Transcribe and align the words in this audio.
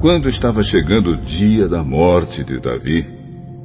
Quando 0.00 0.28
estava 0.28 0.62
chegando 0.62 1.10
o 1.10 1.16
dia 1.22 1.68
da 1.68 1.82
morte 1.82 2.44
de 2.44 2.60
Davi, 2.60 3.04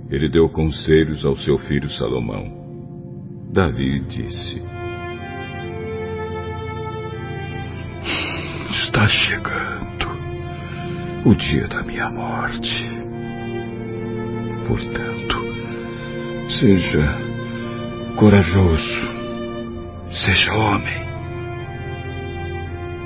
ele 0.10 0.28
deu 0.28 0.50
conselhos 0.50 1.24
ao 1.24 1.36
seu 1.36 1.60
filho 1.60 1.88
Salomão. 1.92 3.52
Davi 3.54 4.00
disse: 4.08 4.60
Está 8.72 9.08
chegando 9.08 10.08
o 11.24 11.36
dia 11.36 11.68
da 11.68 11.84
minha 11.84 12.10
morte. 12.10 12.84
Portanto, 14.68 15.40
seja 16.60 17.16
corajoso, 18.16 19.08
seja 20.10 20.52
homem 20.52 21.04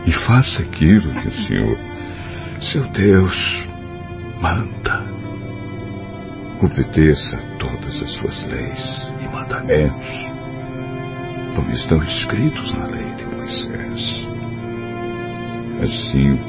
e 0.05 0.13
faça 0.25 0.61
aquilo 0.61 1.13
que 1.21 1.27
o 1.27 1.31
Senhor, 1.45 1.96
seu 2.61 2.83
Deus, 2.91 3.67
manda. 4.41 5.05
Obedeça 6.61 7.37
todas 7.59 8.01
as 8.01 8.11
suas 8.13 8.47
leis 8.47 9.11
e 9.21 9.27
mandamentos, 9.27 10.07
como 11.55 11.69
estão 11.71 12.01
escritos 12.03 12.71
na 12.73 12.87
lei 12.87 13.13
de 13.13 13.25
Moisés. 13.25 14.27
Assim, 15.81 16.39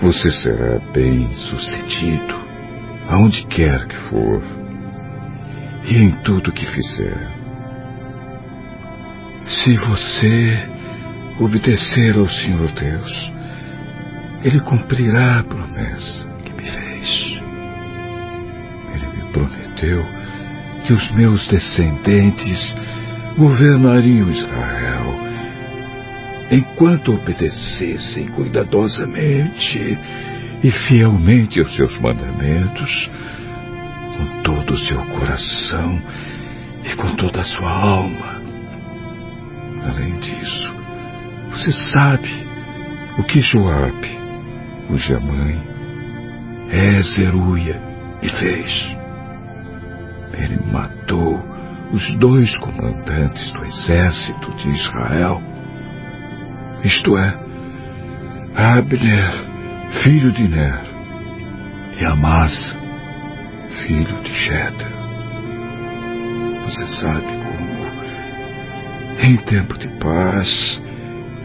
você 0.00 0.30
será 0.30 0.78
bem 0.92 1.28
sucedido, 1.34 2.34
aonde 3.08 3.46
quer 3.46 3.86
que 3.86 3.96
for, 4.08 4.42
e 5.84 5.96
em 5.98 6.12
tudo 6.22 6.52
que 6.52 6.66
fizer. 6.66 7.30
Se 9.44 9.76
você 9.76 10.58
obedecer 11.38 12.16
ao 12.16 12.28
Senhor 12.28 12.72
Deus, 12.72 13.35
Ele 14.42 14.60
cumprirá 14.60 15.40
a 15.40 15.44
promessa 15.44 16.28
que 16.44 16.52
me 16.52 16.62
fez. 16.62 17.40
Ele 18.94 19.06
me 19.16 19.32
prometeu 19.32 20.04
que 20.84 20.92
os 20.92 21.10
meus 21.14 21.46
descendentes 21.48 22.74
governariam 23.36 24.30
Israel 24.30 25.26
enquanto 26.50 27.12
obedecessem 27.12 28.28
cuidadosamente 28.28 29.98
e 30.62 30.70
fielmente 30.70 31.60
aos 31.60 31.74
seus 31.74 31.98
mandamentos, 32.00 33.10
com 34.16 34.42
todo 34.42 34.72
o 34.72 34.78
seu 34.78 35.04
coração 35.06 36.02
e 36.84 36.96
com 36.96 37.14
toda 37.16 37.40
a 37.40 37.44
sua 37.44 37.70
alma. 37.70 38.40
Além 39.82 40.18
disso, 40.18 40.70
você 41.50 41.72
sabe 41.92 42.28
o 43.18 43.22
que 43.24 43.40
Joabe, 43.40 44.25
cuja 44.88 45.20
mãe 45.20 45.62
é 46.70 47.00
Zeruia, 47.02 47.80
e 48.22 48.28
fez. 48.28 48.96
Ele 50.32 50.58
matou 50.72 51.40
os 51.92 52.16
dois 52.18 52.56
comandantes 52.58 53.52
do 53.52 53.64
exército 53.64 54.52
de 54.56 54.68
Israel 54.70 55.40
isto 56.86 57.18
é, 57.18 57.34
Abner, 58.54 59.32
filho 60.04 60.30
de 60.30 60.46
Ner, 60.46 60.84
e 61.98 62.04
Amasa, 62.04 62.76
filho 63.80 64.22
de 64.22 64.30
Sheta. 64.30 64.86
Você 66.64 66.86
sabe 66.86 67.26
como, 67.26 67.86
em 69.20 69.36
tempo 69.38 69.76
de 69.78 69.88
paz, 69.98 70.80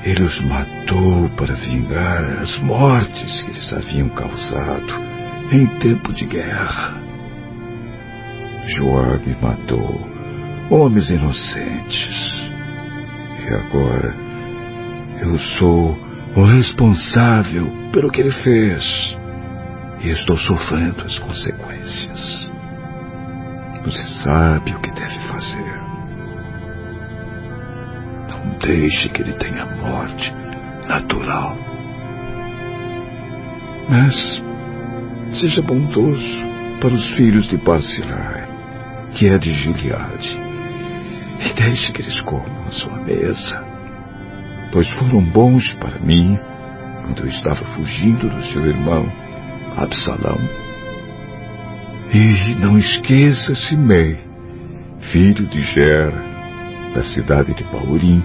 ele 0.04 0.24
os 0.24 0.40
matou 0.42 1.30
para 1.32 1.54
vingar 1.56 2.24
as 2.42 2.60
mortes 2.60 3.42
que 3.42 3.52
eles 3.52 3.74
haviam 3.74 4.10
causado 4.10 4.94
em 5.52 5.68
tempo 5.80 6.12
de 6.14 6.26
guerra. 6.26 7.00
Joabe 8.66 9.38
matou 9.42 10.10
homens 10.70 11.10
inocentes. 11.10 12.32
E 13.40 13.54
agora 13.54 14.16
eu 15.22 15.38
sou 15.38 15.98
o 16.36 16.44
responsável 16.46 17.68
pelo 17.92 18.10
que 18.10 18.22
ele 18.22 18.32
fez 18.32 19.16
e 20.02 20.10
estou 20.10 20.38
sofrendo 20.38 21.04
as 21.04 21.20
consequências. 21.20 22.50
Você 23.84 24.06
sabe 24.24 24.72
o 24.74 24.80
que 24.80 24.92
deve 24.92 25.20
fazer. 25.28 25.91
Deixe 28.59 29.09
que 29.09 29.22
ele 29.22 29.34
tenha 29.34 29.66
morte 29.75 30.34
natural. 30.88 31.57
Mas 33.90 34.41
seja 35.40 35.62
bondoso 35.62 36.41
para 36.79 36.94
os 36.94 37.07
filhos 37.16 37.47
de 37.47 37.57
Barzilai, 37.57 38.47
que 39.13 39.28
é 39.28 39.38
de 39.38 39.52
Gileade, 39.52 40.40
e 41.40 41.53
deixe 41.53 41.91
que 41.91 42.02
eles 42.02 42.19
comam 42.22 42.68
a 42.68 42.72
sua 42.72 43.02
mesa 43.03 43.72
pois 44.72 44.90
foram 44.94 45.22
bons 45.22 45.73
para 45.73 46.00
mim 46.00 46.40
quando 47.03 47.23
eu 47.23 47.28
estava 47.28 47.66
fugindo 47.75 48.29
do 48.29 48.44
seu 48.46 48.66
irmão, 48.66 49.06
Absalão. 49.75 50.38
E 52.13 52.56
não 52.56 52.78
esqueça 52.78 53.56
Simei, 53.56 54.19
filho 55.12 55.46
de 55.47 55.62
Gera, 55.62 56.31
da 56.94 57.03
cidade 57.03 57.53
de 57.53 57.63
Paurim, 57.66 58.24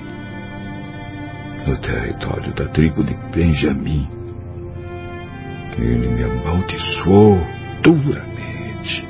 no 1.67 1.77
território 1.79 2.55
da 2.55 2.69
tribo 2.69 3.05
de 3.05 3.15
Benjamim. 3.33 4.09
Ele 5.79 6.09
me 6.09 6.23
amaldiçoou 6.23 7.39
duramente 7.83 9.07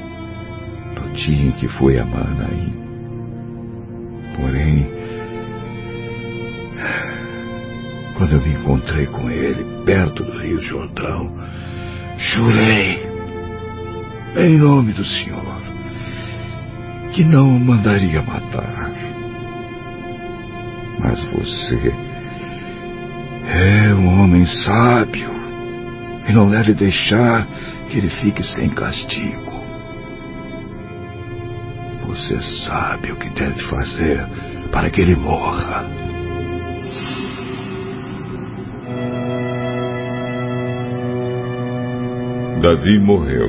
no 0.97 1.13
dia 1.13 1.49
em 1.49 1.53
que 1.53 1.69
foi 1.69 1.97
a 1.99 2.05
Manaim. 2.05 2.75
Porém, 4.35 4.89
quando 8.17 8.33
eu 8.33 8.43
me 8.43 8.55
encontrei 8.55 9.07
com 9.07 9.31
ele 9.31 9.65
perto 9.85 10.25
do 10.25 10.39
Rio 10.41 10.61
Jordão, 10.61 11.33
jurei, 12.19 13.07
em 14.37 14.59
nome 14.59 14.93
do 14.93 15.05
Senhor, 15.05 15.63
que 17.13 17.23
não 17.23 17.57
o 17.57 17.61
mandaria 17.61 18.23
matar. 18.23 19.06
Mas 21.07 21.21
você 21.31 21.95
é 23.47 23.95
um 23.95 24.21
homem 24.21 24.45
sábio 24.45 25.31
e 26.29 26.33
não 26.33 26.51
deve 26.51 26.75
deixar 26.75 27.47
que 27.89 27.99
ele 27.99 28.11
fique 28.11 28.43
sem 28.43 28.69
castigo. 28.71 29.55
Você 32.07 32.43
sabe 32.67 33.13
o 33.13 33.17
que 33.17 33.31
deve 33.31 33.61
fazer 33.69 34.27
para 34.73 34.91
que 34.91 35.01
ele 35.01 35.15
morra. 35.15 35.85
Davi 42.61 42.99
morreu 42.99 43.49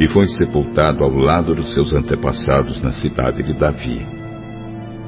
e 0.00 0.08
foi 0.08 0.26
sepultado 0.26 1.04
ao 1.04 1.10
lado 1.10 1.54
dos 1.54 1.72
seus 1.72 1.92
antepassados 1.92 2.82
na 2.82 2.90
cidade 2.90 3.44
de 3.44 3.56
Davi. 3.56 4.19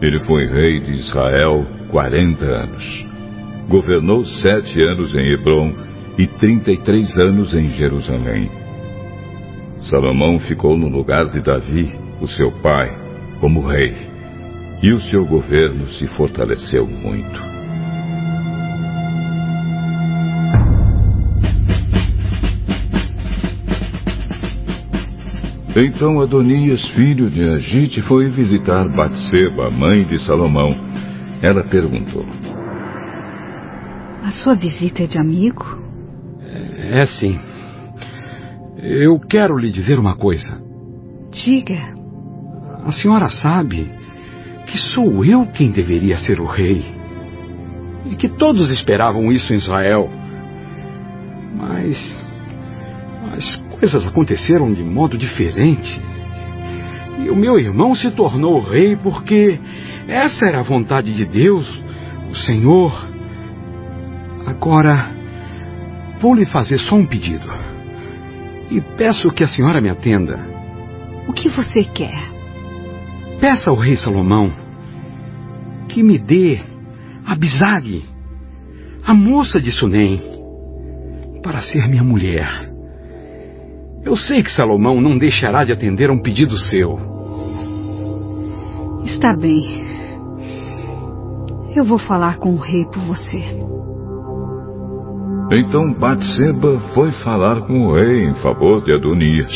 Ele 0.03 0.19
foi 0.27 0.47
rei 0.47 0.81
de 0.81 0.93
Israel 0.95 1.65
quarenta 1.89 2.45
anos. 2.45 3.05
Governou 3.69 4.25
sete 4.25 4.83
anos 4.83 5.15
em 5.15 5.33
Hebron 5.33 5.73
e 6.19 6.27
trinta 6.27 6.73
e 6.73 6.77
três 6.77 7.17
anos 7.19 7.55
em 7.55 7.69
Jerusalém. 7.69 8.51
Salomão 9.83 10.41
ficou 10.41 10.77
no 10.77 10.89
lugar 10.89 11.27
de 11.27 11.41
Davi, 11.41 11.95
o 12.21 12.27
seu 12.27 12.51
pai, 12.61 12.93
como 13.39 13.65
rei, 13.65 13.95
e 14.83 14.93
o 14.93 15.01
seu 15.01 15.25
governo 15.25 15.87
se 15.89 16.09
fortaleceu 16.09 16.85
muito. 16.85 17.62
Então 25.75 26.21
Adonias, 26.21 26.87
filho 26.91 27.31
de 27.31 27.43
Agite, 27.43 28.03
foi 28.03 28.29
visitar 28.29 28.87
Batseba, 28.95 29.71
mãe 29.71 30.05
de 30.05 30.19
Salomão. 30.19 30.69
Ela 31.41 31.65
perguntou: 31.65 32.27
A 34.23 34.31
sua 34.33 34.55
visita 34.55 35.05
é 35.05 35.07
de 35.07 35.19
amigo? 35.19 35.65
É, 36.43 37.01
é 37.01 37.07
sim. 37.07 37.41
Eu 38.77 39.19
quero 39.19 39.57
lhe 39.57 39.71
dizer 39.71 39.99
uma 39.99 40.15
coisa. 40.15 40.61
Diga. 41.31 41.95
A 42.85 42.93
senhora 42.93 43.31
sabe 43.31 43.91
que 44.67 44.77
sou 44.77 45.25
eu 45.25 45.47
quem 45.47 45.71
deveria 45.71 46.19
ser 46.19 46.39
o 46.39 46.47
rei. 46.47 46.85
E 48.11 48.17
que 48.17 48.29
todos 48.29 48.69
esperavam 48.69 49.33
isso 49.33 49.55
em 49.55 49.57
Israel. 49.57 50.11
Mas. 51.57 51.97
As 53.83 53.91
coisas 53.91 54.07
aconteceram 54.07 54.73
de 54.73 54.85
modo 54.85 55.19
diferente. 55.19 56.01
E 57.19 57.29
o 57.29 57.35
meu 57.35 57.59
irmão 57.59 57.97
se 57.97 58.13
tornou 58.13 58.61
rei 58.61 58.95
porque 58.95 59.59
essa 60.07 60.47
era 60.47 60.61
a 60.61 60.63
vontade 60.63 61.13
de 61.13 61.25
Deus, 61.25 61.69
o 62.31 62.35
Senhor. 62.35 62.93
Agora, 64.47 65.11
vou 66.21 66.33
lhe 66.33 66.45
fazer 66.45 66.79
só 66.79 66.95
um 66.95 67.05
pedido. 67.05 67.45
E 68.71 68.81
peço 68.97 69.33
que 69.33 69.43
a 69.43 69.49
senhora 69.49 69.81
me 69.81 69.89
atenda. 69.89 70.39
O 71.27 71.33
que 71.33 71.49
você 71.49 71.83
quer? 71.83 72.23
Peça 73.41 73.69
ao 73.69 73.77
rei 73.77 73.97
Salomão 73.97 74.53
que 75.89 76.05
me 76.05 76.19
dê 76.19 76.61
a 77.27 77.35
Bizag, 77.35 78.05
a 79.05 79.13
moça 79.13 79.61
de 79.61 79.73
Sunem, 79.73 80.23
para 81.43 81.61
ser 81.61 81.89
minha 81.89 82.05
mulher. 82.05 82.72
Eu 84.05 84.17
sei 84.17 84.43
que 84.43 84.51
Salomão 84.51 85.01
não 85.01 85.17
deixará 85.17 85.65
de 85.65 85.73
atender 85.73 86.11
a 86.11 86.13
um 86.13 86.19
pedido 86.19 86.59
seu. 86.59 86.99
Está 89.05 89.37
bem. 89.37 89.83
Eu 91.75 91.85
vou 91.85 91.99
falar 91.99 92.39
com 92.39 92.55
o 92.55 92.59
rei 92.59 92.85
por 92.85 93.01
você. 93.03 93.73
Então 95.53 95.93
Batseba 95.95 96.81
foi 96.95 97.13
falar 97.23 97.63
com 97.63 97.87
o 97.87 97.95
rei 97.95 98.25
em 98.25 98.35
favor 98.37 98.83
de 98.83 98.93
Adonias. 98.93 99.53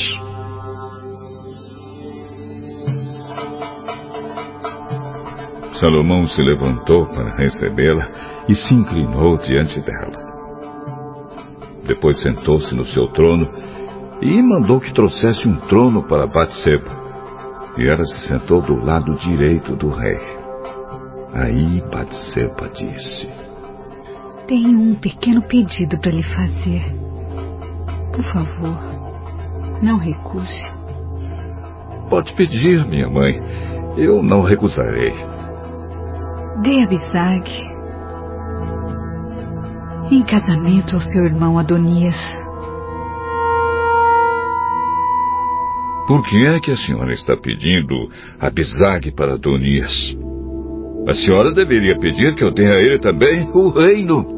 Salomão 5.73 6.27
se 6.27 6.41
levantou 6.41 7.07
para 7.07 7.37
recebê-la 7.37 8.45
e 8.49 8.55
se 8.55 8.75
inclinou 8.75 9.37
diante 9.39 9.81
dela. 9.81 10.25
Depois 11.87 12.19
sentou-se 12.21 12.75
no 12.75 12.85
seu 12.85 13.09
trono 13.09 13.47
e 14.21 14.43
mandou 14.43 14.81
que 14.81 14.93
trouxesse 14.93 15.47
um 15.47 15.57
trono 15.67 16.07
para 16.07 16.27
Batseba. 16.27 16.91
E 17.77 17.87
ela 17.87 18.05
se 18.05 18.29
sentou 18.29 18.63
do 18.63 18.83
lado 18.83 19.15
direito 19.17 19.77
do 19.77 19.91
rei. 19.91 20.19
Aí 21.35 21.83
Batseba 21.91 22.69
disse: 22.71 23.29
Tenho 24.47 24.81
um 24.81 24.95
pequeno 24.95 25.43
pedido 25.43 25.99
para 25.99 26.11
lhe 26.11 26.23
fazer. 26.23 26.83
Por 28.15 28.25
favor, 28.33 28.79
não 29.83 29.99
recuse. 29.99 30.65
Pode 32.09 32.33
pedir, 32.35 32.87
minha 32.87 33.11
mãe. 33.11 33.39
Eu 33.99 34.23
não 34.23 34.41
recusarei. 34.41 35.13
Dê 36.63 36.83
a 36.83 36.87
Bizag 36.87 37.77
em 40.11 40.23
casamento 40.23 40.95
ao 40.95 41.01
seu 41.01 41.25
irmão 41.25 41.59
Adonias. 41.59 42.46
Por 46.07 46.23
que 46.23 46.47
é 46.47 46.61
que 46.61 46.71
a 46.71 46.77
senhora 46.77 47.13
está 47.13 47.37
pedindo 47.37 48.09
a 48.39 48.49
Bizag 48.49 49.11
para 49.13 49.35
Adonias? 49.35 50.17
A 51.09 51.15
senhora 51.15 51.53
deveria 51.53 51.99
pedir 51.99 52.35
que 52.35 52.45
eu 52.45 52.53
tenha 52.53 52.73
a 52.73 52.81
ele 52.81 52.99
também 53.01 53.49
o 53.53 53.69
reino. 53.71 54.37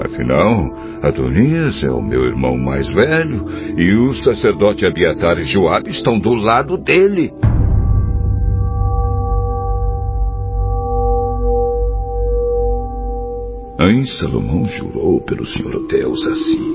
Afinal, 0.00 0.74
Adonias 1.02 1.82
é 1.84 1.90
o 1.90 2.02
meu 2.02 2.24
irmão 2.24 2.56
mais 2.56 2.86
velho 2.92 3.44
e 3.78 3.94
o 3.94 4.14
sacerdote 4.14 4.84
Abiatar 4.84 5.38
e 5.38 5.44
Joabe 5.44 5.90
estão 5.90 6.18
do 6.18 6.34
lado 6.34 6.76
dele. 6.76 7.30
Aí 13.78 14.06
Salomão 14.18 14.64
jurou 14.64 15.20
pelo 15.20 15.44
Senhor 15.46 15.86
Deus 15.88 16.24
assim: 16.26 16.74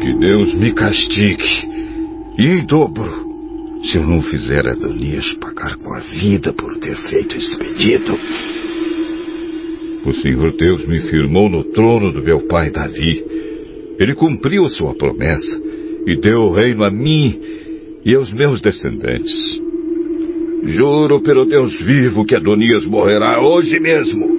Que 0.00 0.12
Deus 0.18 0.54
me 0.54 0.72
castigue, 0.72 1.77
e 2.38 2.46
em 2.46 2.64
dobro, 2.64 3.28
se 3.82 3.98
eu 3.98 4.06
não 4.06 4.22
fizer 4.22 4.66
Adonias 4.68 5.34
pagar 5.40 5.76
com 5.78 5.92
a 5.92 5.98
vida 6.00 6.52
por 6.52 6.78
ter 6.78 6.96
feito 7.08 7.36
esse 7.36 7.56
pedido. 7.58 8.16
O 10.06 10.12
Senhor 10.14 10.52
Deus 10.56 10.86
me 10.86 11.00
firmou 11.00 11.48
no 11.48 11.64
trono 11.64 12.12
do 12.12 12.22
meu 12.22 12.46
pai 12.46 12.70
Davi. 12.70 13.24
Ele 13.98 14.14
cumpriu 14.14 14.68
sua 14.68 14.94
promessa 14.94 15.60
e 16.06 16.16
deu 16.20 16.38
o 16.38 16.54
reino 16.54 16.84
a 16.84 16.90
mim 16.90 17.38
e 18.04 18.14
aos 18.14 18.32
meus 18.32 18.60
descendentes. 18.60 19.34
Juro 20.62 21.20
pelo 21.20 21.44
Deus 21.44 21.76
vivo 21.82 22.24
que 22.24 22.36
Adonias 22.36 22.86
morrerá 22.86 23.40
hoje 23.40 23.80
mesmo. 23.80 24.38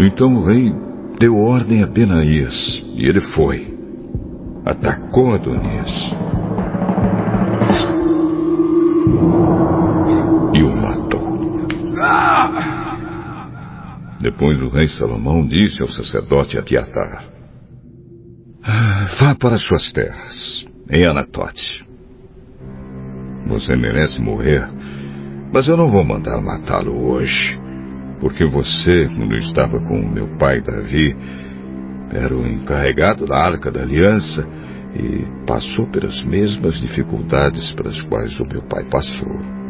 Então 0.00 0.34
o 0.34 0.44
rei 0.44 0.72
deu 1.18 1.36
ordem 1.36 1.82
a 1.82 1.86
Benaías 1.86 2.82
e 2.96 3.06
ele 3.06 3.20
foi. 3.20 3.73
Atacou 4.64 5.34
Adonias. 5.34 5.90
E 10.54 10.62
o 10.62 10.74
matou. 10.74 11.68
Depois 14.20 14.58
o 14.62 14.70
rei 14.70 14.88
Salomão 14.88 15.46
disse 15.46 15.82
ao 15.82 15.88
sacerdote 15.88 16.56
Abiatar: 16.56 17.26
Vá 19.20 19.34
para 19.34 19.58
suas 19.58 19.92
terras, 19.92 20.66
em 20.90 21.04
Anatote. 21.04 21.84
Você 23.46 23.76
merece 23.76 24.18
morrer, 24.18 24.66
mas 25.52 25.68
eu 25.68 25.76
não 25.76 25.88
vou 25.88 26.02
mandar 26.06 26.40
matá-lo 26.40 27.10
hoje. 27.10 27.60
Porque 28.18 28.46
você, 28.46 29.08
quando 29.14 29.36
estava 29.36 29.78
com 29.80 30.08
meu 30.08 30.38
pai 30.38 30.62
Davi, 30.62 31.14
era 32.14 32.34
o 32.34 32.46
encarregado 32.46 33.26
da 33.26 33.36
Arca 33.36 33.70
da 33.70 33.82
Aliança 33.82 34.46
e 34.94 35.44
passou 35.44 35.86
pelas 35.88 36.22
mesmas 36.24 36.80
dificuldades 36.80 37.72
pelas 37.72 38.00
quais 38.02 38.38
o 38.38 38.46
meu 38.46 38.62
pai 38.62 38.84
passou. 38.84 39.64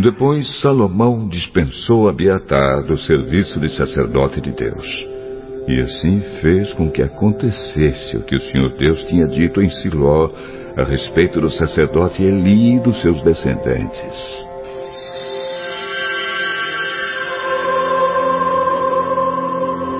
Depois 0.00 0.60
Salomão 0.60 1.28
dispensou 1.28 2.08
Abiatar 2.08 2.84
do 2.84 2.96
serviço 2.96 3.60
de 3.60 3.68
sacerdote 3.68 4.40
de 4.40 4.52
Deus. 4.52 5.06
E 5.66 5.80
assim 5.82 6.20
fez 6.40 6.72
com 6.74 6.90
que 6.90 7.02
acontecesse 7.02 8.16
o 8.16 8.22
que 8.22 8.36
o 8.36 8.40
Senhor 8.40 8.78
Deus 8.78 9.02
tinha 9.04 9.26
dito 9.26 9.60
em 9.60 9.68
Siló 9.68 10.30
a 10.76 10.84
respeito 10.84 11.40
do 11.40 11.50
sacerdote 11.50 12.22
Eli 12.22 12.76
e 12.76 12.80
dos 12.80 12.98
seus 13.00 13.20
descendentes. 13.22 14.37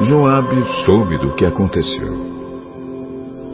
Joabe 0.09 0.65
soube 0.87 1.19
do 1.19 1.35
que 1.35 1.45
aconteceu. 1.45 2.17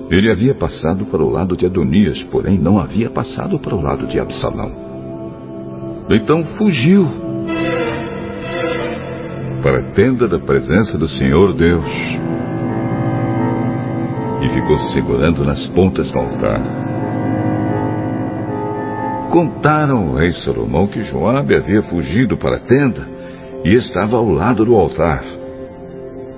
Ele 0.09 0.31
havia 0.31 0.55
passado 0.55 1.05
para 1.07 1.21
o 1.21 1.29
lado 1.29 1.57
de 1.57 1.67
Adonias, 1.67 2.23
porém 2.31 2.57
não 2.57 2.79
havia 2.79 3.11
passado 3.11 3.59
para 3.59 3.75
o 3.75 3.81
lado 3.81 4.07
de 4.07 4.21
Absalão. 4.21 4.71
Então 6.09 6.45
fugiu 6.57 7.09
para 9.65 9.81
a 9.81 9.83
tenda 9.95 10.29
da 10.29 10.39
presença 10.39 10.97
do 10.97 11.09
Senhor 11.09 11.55
Deus 11.55 11.91
e 14.41 14.49
ficou 14.51 14.79
segurando 14.93 15.45
nas 15.45 15.67
pontas 15.69 16.09
do 16.13 16.19
altar. 16.21 16.61
Contaram 19.33 20.11
ao 20.11 20.15
rei 20.15 20.33
Salomão 20.35 20.87
que 20.87 21.03
Joabe 21.03 21.57
havia 21.57 21.83
fugido 21.83 22.37
para 22.37 22.59
a 22.59 22.61
tenda 22.61 23.09
e 23.65 23.75
estava 23.75 24.17
ao 24.17 24.31
lado 24.31 24.65
do 24.65 24.77
altar. 24.77 25.43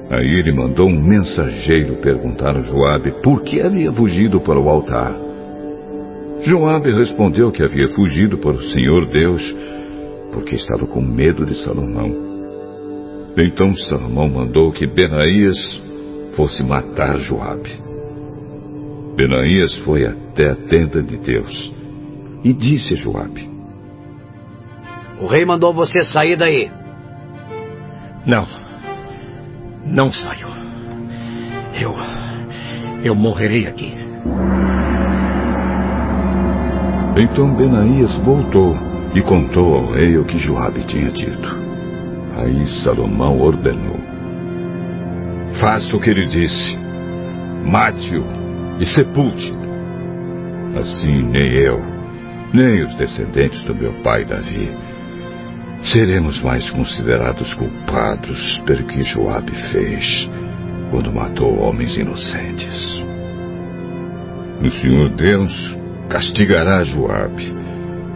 Aí 0.09 0.27
ele 0.27 0.53
mandou 0.53 0.89
um 0.89 1.03
mensageiro 1.03 1.97
perguntar 1.97 2.57
a 2.57 2.63
Joabe 2.63 3.11
por 3.23 3.43
que 3.43 3.61
havia 3.61 3.93
fugido 3.93 4.41
para 4.41 4.59
o 4.59 4.69
altar. 4.69 5.17
Joabe 6.43 6.93
respondeu 6.93 7.51
que 7.51 7.65
havia 7.65 7.89
fugido 7.89 8.39
para 8.39 8.53
o 8.53 8.63
Senhor 8.63 9.09
Deus, 9.09 9.55
porque 10.33 10.55
estava 10.55 10.87
com 10.87 11.01
medo 11.01 11.45
de 11.45 11.55
Salomão. 11.65 12.25
Então 13.37 13.75
Salomão 13.77 14.29
mandou 14.29 14.71
que 14.71 14.87
Benaías 14.87 15.59
fosse 16.37 16.63
matar 16.63 17.19
Joabe. 17.19 17.71
Benaías 19.17 19.75
foi 19.79 20.07
até 20.07 20.51
a 20.51 20.55
tenda 20.55 21.03
de 21.03 21.17
Deus 21.17 21.73
e 22.45 22.53
disse 22.53 22.95
a 22.95 22.97
Joabe: 22.97 23.51
O 25.21 25.27
rei 25.27 25.45
mandou 25.45 25.75
você 25.75 26.05
sair 26.05 26.37
daí. 26.37 26.71
Não. 28.25 28.66
Não 29.87 30.13
saio. 30.13 30.49
Eu. 31.81 31.95
Eu 33.05 33.15
morrerei 33.15 33.69
aqui. 33.69 33.95
Então 37.17 37.55
Benaías 37.55 38.15
voltou 38.17 38.77
e 39.15 39.23
contou 39.23 39.77
ao 39.77 39.93
rei 39.93 40.19
o 40.19 40.25
que 40.25 40.39
Joabe 40.39 40.85
tinha 40.87 41.11
dito. 41.11 41.49
Aí 42.37 42.67
Salomão 42.83 43.41
ordenou: 43.41 43.99
Faça 45.61 45.97
o 45.97 46.01
que 46.01 46.11
ele 46.11 46.27
disse. 46.27 46.77
Mate-o 47.65 48.25
e 48.81 48.87
sepulte. 48.87 49.55
Assim 50.77 51.23
nem 51.23 51.53
eu, 51.53 51.81
nem 52.53 52.83
os 52.83 52.95
descendentes 52.97 53.63
do 53.65 53.75
meu 53.75 53.93
pai 54.03 54.25
Davi 54.25 54.71
seremos 55.93 56.41
mais 56.43 56.69
considerados 56.71 57.53
culpados 57.55 58.61
pelo 58.67 58.85
que 58.87 59.03
Joabe 59.03 59.53
fez, 59.71 60.29
quando 60.91 61.13
matou 61.13 61.59
homens 61.61 61.97
inocentes. 61.97 62.97
O 64.63 64.71
Senhor 64.71 65.11
Deus 65.11 65.77
castigará 66.09 66.83
Joabe 66.83 67.55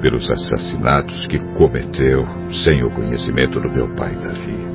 pelos 0.01 0.29
assassinatos 0.31 1.27
que 1.27 1.39
cometeu 1.57 2.27
sem 2.65 2.83
o 2.83 2.91
conhecimento 2.91 3.61
do 3.61 3.71
meu 3.71 3.95
pai 3.95 4.15
Davi. 4.17 4.71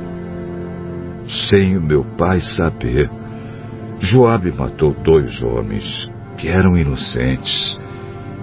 Sem 1.50 1.76
o 1.76 1.82
meu 1.82 2.04
pai 2.16 2.40
saber, 2.40 3.10
Joabe 3.98 4.52
matou 4.52 4.94
dois 5.02 5.42
homens 5.42 5.84
que 6.38 6.48
eram 6.48 6.76
inocentes 6.76 7.76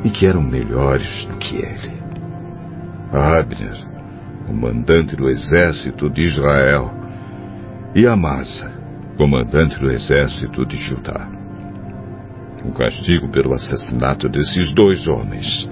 e 0.03 0.09
que 0.09 0.27
eram 0.27 0.41
melhores 0.41 1.25
do 1.27 1.37
que 1.37 1.55
ele. 1.55 1.93
Abner, 3.11 3.92
comandante 4.53 5.15
do 5.15 5.27
exército 5.29 6.07
de 6.11 6.21
Israel, 6.21 6.91
e 7.95 8.05
Amasa, 8.05 8.71
comandante 9.17 9.75
do 9.79 9.89
exército 9.89 10.63
de 10.63 10.77
Judá. 10.77 11.27
O 12.63 12.71
castigo 12.71 13.29
pelo 13.31 13.53
assassinato 13.53 14.29
desses 14.29 14.71
dois 14.73 15.07
homens 15.07 15.67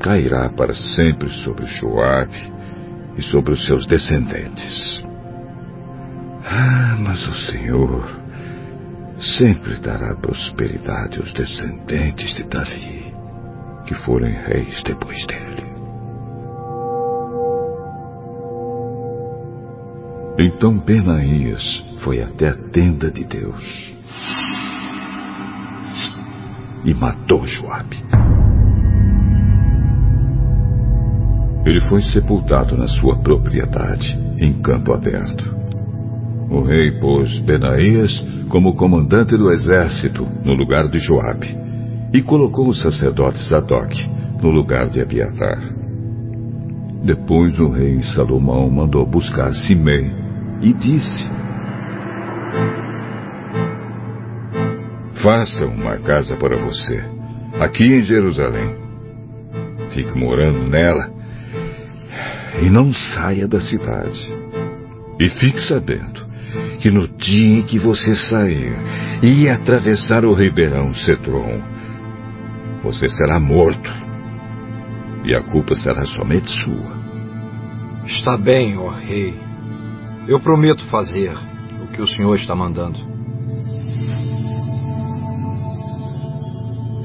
cairá 0.00 0.48
para 0.48 0.74
sempre 0.74 1.28
sobre 1.44 1.66
Joabe 1.66 2.52
e 3.16 3.22
sobre 3.22 3.52
os 3.52 3.64
seus 3.64 3.84
descendentes. 3.84 5.04
Ah, 6.44 6.96
mas 7.00 7.26
o 7.26 7.34
Senhor 7.50 8.20
sempre 9.38 9.76
dará 9.80 10.14
prosperidade 10.14 11.18
aos 11.18 11.32
descendentes 11.32 12.36
de 12.36 12.44
Davi, 12.44 13.12
que 13.86 13.94
forem 13.96 14.32
reis 14.32 14.80
depois 14.84 15.26
dele. 15.26 15.55
Então 20.38 20.78
Benaías 20.78 21.82
foi 22.00 22.22
até 22.22 22.48
a 22.48 22.54
tenda 22.70 23.10
de 23.10 23.24
Deus 23.24 23.94
e 26.84 26.92
matou 26.92 27.46
Joabe. 27.46 27.96
Ele 31.64 31.80
foi 31.88 32.02
sepultado 32.02 32.76
na 32.76 32.86
sua 32.86 33.16
propriedade, 33.16 34.14
em 34.38 34.52
campo 34.60 34.92
aberto. 34.92 35.56
O 36.50 36.60
rei 36.60 36.92
pôs 37.00 37.40
Benaías 37.40 38.12
como 38.50 38.76
comandante 38.76 39.38
do 39.38 39.50
exército 39.50 40.28
no 40.44 40.52
lugar 40.52 40.90
de 40.90 40.98
Joabe 40.98 41.56
e 42.12 42.20
colocou 42.20 42.68
o 42.68 42.74
sacerdote 42.74 43.38
Zadok 43.48 44.06
no 44.42 44.50
lugar 44.50 44.90
de 44.90 45.00
Abiatar. 45.00 45.60
Depois 47.02 47.58
o 47.58 47.70
rei 47.70 48.02
Salomão 48.02 48.70
mandou 48.70 49.06
buscar 49.06 49.54
Simei 49.54 50.25
e 50.60 50.72
disse: 50.72 51.30
Faça 55.22 55.66
uma 55.66 55.96
casa 55.98 56.36
para 56.36 56.56
você, 56.56 57.02
aqui 57.60 57.84
em 57.84 58.02
Jerusalém. 58.02 58.76
Fique 59.90 60.16
morando 60.16 60.68
nela 60.68 61.10
e 62.62 62.68
não 62.68 62.92
saia 62.92 63.48
da 63.48 63.60
cidade. 63.60 64.20
E 65.18 65.28
fique 65.30 65.60
sabendo 65.62 66.26
que 66.80 66.90
no 66.90 67.08
dia 67.16 67.58
em 67.58 67.62
que 67.62 67.78
você 67.78 68.14
sair 68.14 68.72
e 69.22 69.48
atravessar 69.48 70.24
o 70.24 70.34
ribeirão 70.34 70.94
Cedron, 70.94 71.62
você 72.82 73.08
será 73.08 73.40
morto. 73.40 73.90
E 75.24 75.34
a 75.34 75.42
culpa 75.42 75.74
será 75.74 76.04
somente 76.04 76.50
sua. 76.62 76.96
Está 78.04 78.36
bem, 78.36 78.76
ó 78.78 78.90
rei. 78.90 79.45
Eu 80.28 80.40
prometo 80.40 80.84
fazer 80.86 81.32
o 81.84 81.86
que 81.92 82.02
o 82.02 82.06
senhor 82.06 82.34
está 82.34 82.54
mandando. 82.54 82.98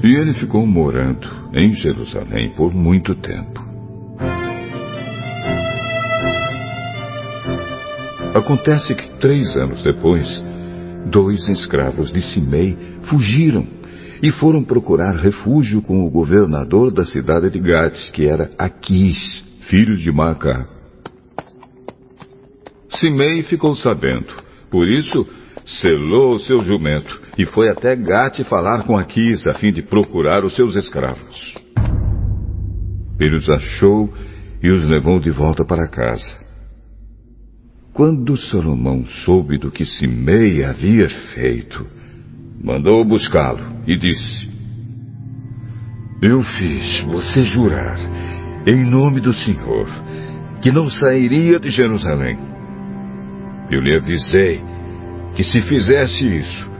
E 0.02 0.16
ele 0.16 0.32
ficou 0.34 0.66
morando 0.66 1.28
em 1.54 1.72
Jerusalém 1.72 2.50
por 2.56 2.74
muito 2.74 3.14
tempo. 3.14 3.62
Acontece 8.34 8.92
que 8.92 9.08
três 9.20 9.54
anos 9.54 9.84
depois, 9.84 10.42
dois 11.08 11.46
escravos 11.46 12.12
de 12.12 12.20
Simei 12.20 12.76
fugiram 13.04 13.64
e 14.20 14.32
foram 14.32 14.64
procurar 14.64 15.14
refúgio 15.14 15.80
com 15.80 16.04
o 16.04 16.10
governador 16.10 16.92
da 16.92 17.04
cidade 17.04 17.50
de 17.50 17.60
Gate, 17.60 18.10
que 18.10 18.26
era 18.26 18.50
Aquis, 18.58 19.44
filho 19.68 19.96
de 19.96 20.10
Macá. 20.10 20.71
Simei 23.02 23.42
ficou 23.42 23.74
sabendo, 23.74 24.32
por 24.70 24.88
isso 24.88 25.26
selou 25.64 26.36
o 26.36 26.38
seu 26.38 26.60
jumento 26.60 27.20
e 27.36 27.44
foi 27.44 27.68
até 27.68 27.96
Gate 27.96 28.44
falar 28.44 28.84
com 28.84 28.96
Aquis 28.96 29.44
a 29.48 29.54
fim 29.54 29.72
de 29.72 29.82
procurar 29.82 30.44
os 30.44 30.54
seus 30.54 30.76
escravos. 30.76 31.54
Ele 33.18 33.34
os 33.34 33.50
achou 33.50 34.08
e 34.62 34.70
os 34.70 34.88
levou 34.88 35.18
de 35.18 35.32
volta 35.32 35.64
para 35.64 35.88
casa. 35.88 36.32
Quando 37.92 38.36
Salomão 38.36 39.04
soube 39.24 39.58
do 39.58 39.72
que 39.72 39.84
Simei 39.84 40.62
havia 40.62 41.08
feito, 41.34 41.84
mandou 42.62 43.04
buscá-lo 43.04 43.82
e 43.84 43.96
disse: 43.96 44.48
Eu 46.22 46.40
fiz 46.44 47.00
você 47.00 47.42
jurar, 47.42 47.98
em 48.64 48.88
nome 48.88 49.20
do 49.20 49.34
Senhor, 49.34 49.88
que 50.62 50.70
não 50.70 50.88
sairia 50.88 51.58
de 51.58 51.68
Jerusalém. 51.68 52.51
Eu 53.72 53.80
lhe 53.80 53.96
avisei 53.96 54.60
que 55.34 55.42
se 55.42 55.62
fizesse 55.62 56.26
isso, 56.26 56.70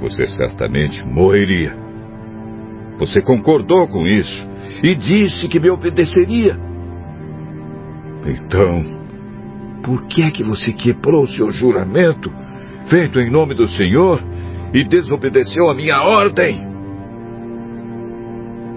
você 0.00 0.24
certamente 0.28 1.04
morreria. 1.04 1.74
Você 2.96 3.20
concordou 3.20 3.88
com 3.88 4.06
isso 4.06 4.40
e 4.84 4.94
disse 4.94 5.48
que 5.48 5.58
me 5.58 5.68
obedeceria. 5.68 6.56
Então, 8.24 8.84
por 9.82 10.06
que 10.06 10.22
é 10.22 10.30
que 10.30 10.44
você 10.44 10.72
quebrou 10.72 11.26
seu 11.26 11.50
juramento, 11.50 12.32
feito 12.86 13.18
em 13.18 13.28
nome 13.28 13.56
do 13.56 13.66
Senhor, 13.66 14.22
e 14.72 14.84
desobedeceu 14.84 15.68
a 15.68 15.74
minha 15.74 16.02
ordem? 16.02 16.64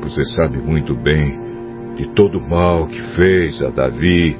Você 0.01 0.25
sabe 0.35 0.57
muito 0.57 0.95
bem 0.95 1.39
de 1.95 2.07
todo 2.15 2.39
o 2.39 2.49
mal 2.49 2.87
que 2.87 3.01
fez 3.15 3.61
a 3.61 3.69
Davi, 3.69 4.35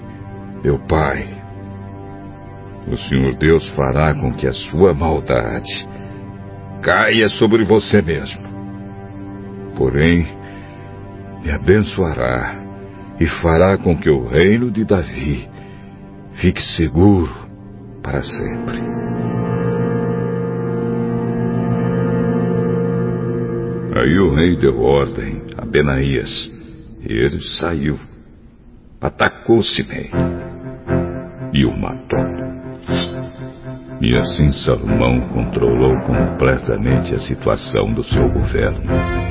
meu 0.64 0.80
pai. 0.88 1.35
O 2.88 2.98
Senhor 2.98 3.36
Deus 3.38 3.68
fará 3.70 4.14
com 4.14 4.34
que 4.34 4.48
a 4.48 4.54
sua 4.54 4.94
maldade 4.94 5.88
caia 6.82 7.28
sobre 7.30 7.64
você 7.64 8.02
mesmo. 8.02 8.42
Porém, 9.76 10.28
me 11.44 11.52
abençoará 11.52 12.64
e 13.20 13.26
fará 13.42 13.78
com 13.78 13.98
que 13.98 14.10
o 14.10 14.28
reino 14.28 14.72
de 14.72 14.86
Davi 14.86 15.50
Fique 16.36 16.62
seguro 16.62 17.34
para 18.04 18.22
sempre. 18.22 18.78
Aí 23.98 24.20
o 24.20 24.36
rei 24.36 24.58
deu 24.58 24.82
ordem 24.82 25.42
a 25.58 25.66
Benaías 25.66 26.52
e 27.02 27.14
ele 27.14 27.40
saiu, 27.58 27.98
atacou 29.00 29.64
Simei 29.64 30.12
e 31.54 31.66
o 31.66 31.72
matou. 31.78 32.45
E 34.02 34.16
assim 34.18 34.52
Salomão 34.52 35.22
controlou 35.30 36.00
completamente 36.02 37.16
a 37.16 37.20
situação 37.20 37.94
do 37.94 38.04
seu 38.04 38.30
governo. 38.30 39.25